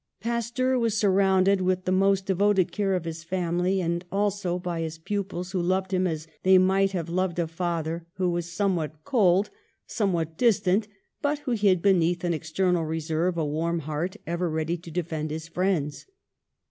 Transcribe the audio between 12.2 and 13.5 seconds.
an external reserve a